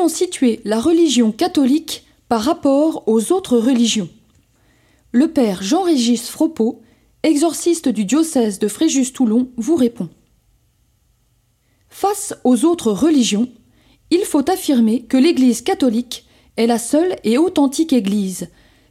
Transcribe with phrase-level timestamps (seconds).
[0.00, 4.08] comment situer la religion catholique par rapport aux autres religions
[5.12, 6.80] Le père Jean-Régis Fropeau,
[7.22, 10.08] exorciste du diocèse de Fréjus-Toulon, vous répond.
[11.90, 13.50] Face aux autres religions,
[14.10, 16.24] il faut affirmer que l'Église catholique
[16.56, 18.48] est la seule et authentique Église,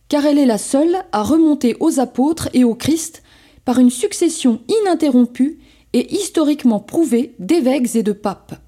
[0.10, 3.24] car elle est la seule à remonter aux apôtres et au Christ
[3.66, 5.58] par une succession ininterrompue
[5.94, 8.62] et historiquement prouvée d'évêques et de papes.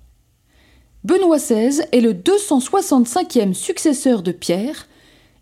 [1.04, 4.88] Benoît XVI est le 265e successeur de Pierre,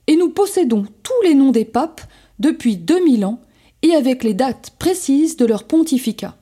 [0.08, 2.02] et nous possédons tous les noms des papes
[2.40, 3.42] depuis 2000 ans
[3.82, 6.36] et avec les dates précises de leur pontificat.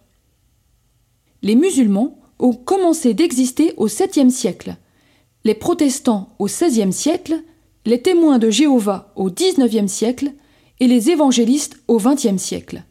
[1.42, 4.78] Les musulmans ont commencé d'exister au 7e siècle,
[5.44, 7.42] les protestants au XVIe siècle,
[7.86, 10.32] les témoins de Jéhovah au XIXe siècle
[10.80, 12.84] et les évangélistes au XXe siècle.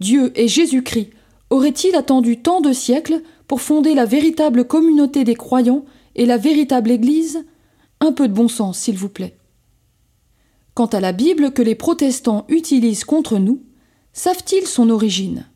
[0.00, 1.10] Dieu et Jésus-Christ
[1.50, 5.84] auraient-ils attendu tant de siècles pour fonder la véritable communauté des croyants
[6.16, 7.44] et la véritable Église?
[8.00, 9.36] Un peu de bon sens, s'il vous plaît.
[10.74, 13.62] Quant à la Bible que les protestants utilisent contre nous,
[14.12, 15.46] savent-ils son origine?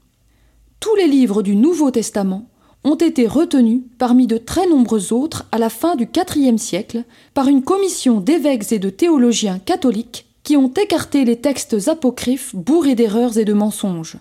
[0.80, 2.48] Tous les livres du Nouveau Testament
[2.84, 7.48] ont été retenus parmi de très nombreux autres à la fin du IVe siècle par
[7.48, 13.38] une commission d'évêques et de théologiens catholiques qui ont écarté les textes apocryphes bourrés d'erreurs
[13.38, 14.16] et de mensonges.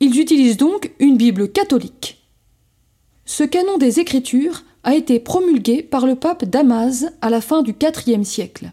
[0.00, 2.26] Ils utilisent donc une Bible catholique.
[3.24, 7.74] Ce canon des Écritures a été promulgué par le pape Damas à la fin du
[8.06, 8.72] IVe siècle.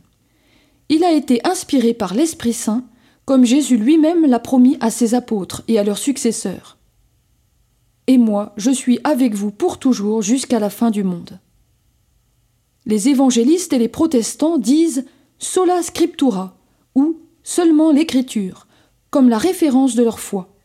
[0.89, 2.85] Il a été inspiré par l'Esprit Saint,
[3.25, 6.77] comme Jésus lui-même l'a promis à ses apôtres et à leurs successeurs
[8.07, 11.39] et moi je suis avec vous pour toujours jusqu'à la fin du monde.
[12.85, 15.05] Les évangélistes et les protestants disent
[15.37, 16.57] sola scriptura
[16.95, 18.65] ou seulement l'écriture,
[19.09, 20.56] comme la référence de leur foi.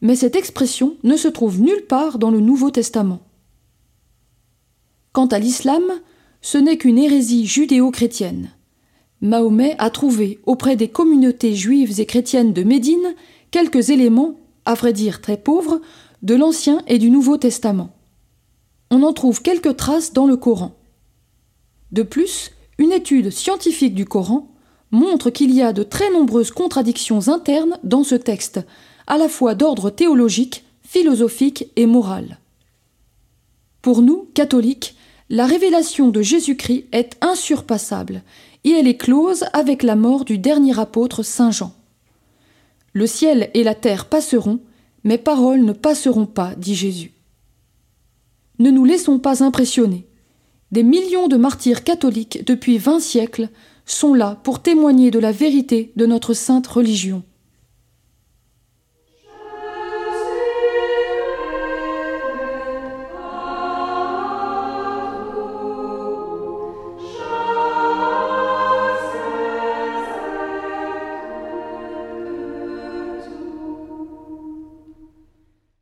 [0.00, 3.20] Mais cette expression ne se trouve nulle part dans le Nouveau Testament.
[5.12, 5.82] Quant à l'islam,
[6.40, 8.50] ce n'est qu'une hérésie judéo-chrétienne.
[9.20, 13.14] Mahomet a trouvé auprès des communautés juives et chrétiennes de Médine
[13.50, 15.80] quelques éléments, à vrai dire très pauvres,
[16.22, 17.90] de l'Ancien et du Nouveau Testament.
[18.90, 20.76] On en trouve quelques traces dans le Coran.
[21.90, 24.52] De plus, une étude scientifique du Coran
[24.90, 28.60] montre qu'il y a de très nombreuses contradictions internes dans ce texte,
[29.08, 32.38] à la fois d'ordre théologique, philosophique et moral.
[33.82, 34.94] Pour nous, catholiques,
[35.30, 38.22] la révélation de Jésus-Christ est insurpassable,
[38.64, 41.74] et elle est close avec la mort du dernier apôtre Saint Jean.
[42.92, 44.60] Le ciel et la terre passeront,
[45.04, 47.12] mes paroles ne passeront pas, dit Jésus.
[48.58, 50.06] Ne nous laissons pas impressionner.
[50.70, 53.48] Des millions de martyrs catholiques depuis vingt siècles
[53.86, 57.22] sont là pour témoigner de la vérité de notre sainte religion.